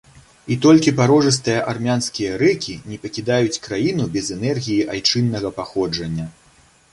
І 0.53 0.55
толькі 0.65 0.93
парожыстыя 0.99 1.59
армянскія 1.73 2.31
рэкі 2.43 2.73
не 2.93 2.97
пакідаюць 3.03 3.61
краіну 3.67 4.09
без 4.17 4.33
энергіі 4.37 4.89
айчыннага 4.97 5.53
паходжання. 5.61 6.27